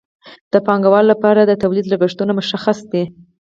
د 0.53 0.55
پانګوال 0.65 1.05
لپاره 1.11 1.41
د 1.45 1.51
تولید 1.63 1.85
لګښتونه 1.91 2.31
مشخص 2.39 2.77
دي 2.91 3.03